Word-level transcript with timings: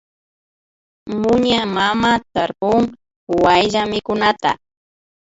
Muña 1.21 1.61
mama 1.77 2.11
tarpun 2.33 2.83
wayllamikunata 3.43 4.51